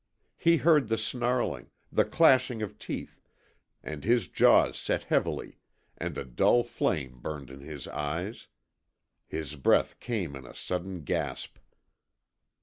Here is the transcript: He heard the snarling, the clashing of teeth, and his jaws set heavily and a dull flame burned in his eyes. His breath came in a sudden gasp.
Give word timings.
He 0.39 0.57
heard 0.57 0.87
the 0.87 0.97
snarling, 0.97 1.69
the 1.91 2.03
clashing 2.05 2.63
of 2.63 2.79
teeth, 2.79 3.21
and 3.83 4.03
his 4.03 4.27
jaws 4.27 4.75
set 4.79 5.03
heavily 5.03 5.59
and 5.95 6.17
a 6.17 6.25
dull 6.25 6.63
flame 6.63 7.19
burned 7.19 7.51
in 7.51 7.59
his 7.59 7.87
eyes. 7.87 8.47
His 9.27 9.55
breath 9.55 9.99
came 9.99 10.35
in 10.35 10.43
a 10.47 10.55
sudden 10.55 11.03
gasp. 11.03 11.59